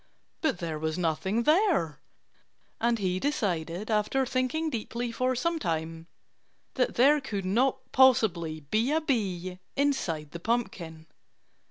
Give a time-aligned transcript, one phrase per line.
[0.41, 1.99] But there was nothing there.
[2.79, 6.07] And he decided, after thinking deeply for some time,
[6.73, 11.05] that there could not possibly be a bee inside the pumpkin.